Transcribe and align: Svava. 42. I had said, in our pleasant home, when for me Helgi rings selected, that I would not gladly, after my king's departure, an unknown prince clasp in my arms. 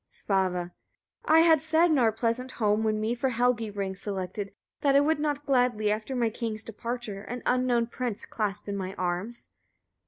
Svava. 0.09 0.73
42. 1.27 1.31
I 1.35 1.39
had 1.41 1.61
said, 1.61 1.85
in 1.91 1.99
our 1.99 2.11
pleasant 2.11 2.53
home, 2.53 2.81
when 2.83 2.95
for 3.15 3.27
me 3.29 3.33
Helgi 3.35 3.69
rings 3.69 4.01
selected, 4.01 4.51
that 4.79 4.95
I 4.95 4.99
would 4.99 5.19
not 5.19 5.45
gladly, 5.45 5.91
after 5.91 6.15
my 6.15 6.31
king's 6.31 6.63
departure, 6.63 7.21
an 7.21 7.43
unknown 7.45 7.85
prince 7.85 8.25
clasp 8.25 8.67
in 8.67 8.75
my 8.75 8.95
arms. 8.95 9.49